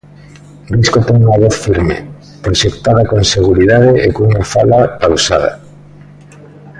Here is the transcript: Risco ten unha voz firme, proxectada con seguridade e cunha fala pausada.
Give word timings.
Risco 0.77 0.99
ten 1.07 1.17
unha 1.25 1.41
voz 1.43 1.55
firme, 1.65 1.95
proxectada 2.45 3.03
con 3.11 3.21
seguridade 3.35 3.91
e 4.05 4.07
cunha 4.15 4.43
fala 4.53 4.79
pausada. 5.01 5.51